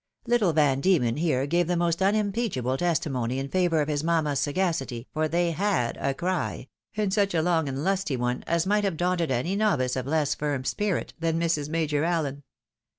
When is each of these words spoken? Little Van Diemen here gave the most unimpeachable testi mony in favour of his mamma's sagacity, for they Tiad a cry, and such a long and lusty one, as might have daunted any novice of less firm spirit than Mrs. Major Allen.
Little 0.25 0.51
Van 0.51 0.81
Diemen 0.81 1.17
here 1.17 1.45
gave 1.45 1.67
the 1.67 1.77
most 1.77 2.01
unimpeachable 2.01 2.75
testi 2.75 3.11
mony 3.11 3.37
in 3.37 3.49
favour 3.49 3.81
of 3.83 3.87
his 3.87 4.03
mamma's 4.03 4.39
sagacity, 4.39 5.07
for 5.13 5.27
they 5.27 5.53
Tiad 5.53 5.95
a 5.99 6.15
cry, 6.15 6.69
and 6.97 7.13
such 7.13 7.35
a 7.35 7.41
long 7.43 7.69
and 7.69 7.83
lusty 7.83 8.17
one, 8.17 8.43
as 8.47 8.65
might 8.65 8.83
have 8.83 8.97
daunted 8.97 9.29
any 9.29 9.55
novice 9.55 9.95
of 9.95 10.07
less 10.07 10.33
firm 10.33 10.63
spirit 10.65 11.13
than 11.19 11.39
Mrs. 11.39 11.69
Major 11.69 12.03
Allen. 12.03 12.41